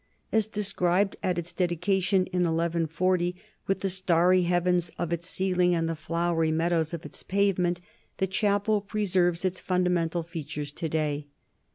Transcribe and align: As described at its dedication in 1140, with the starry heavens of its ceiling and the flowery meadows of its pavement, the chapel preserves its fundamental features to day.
As 0.31 0.47
described 0.47 1.15
at 1.21 1.37
its 1.37 1.53
dedication 1.53 2.25
in 2.33 2.41
1140, 2.41 3.35
with 3.67 3.81
the 3.81 3.89
starry 3.91 4.41
heavens 4.41 4.89
of 4.97 5.13
its 5.13 5.29
ceiling 5.29 5.75
and 5.75 5.87
the 5.87 5.95
flowery 5.95 6.51
meadows 6.51 6.91
of 6.91 7.05
its 7.05 7.21
pavement, 7.21 7.79
the 8.17 8.25
chapel 8.25 8.81
preserves 8.81 9.45
its 9.45 9.59
fundamental 9.59 10.23
features 10.23 10.71
to 10.71 10.89
day. 10.89 11.27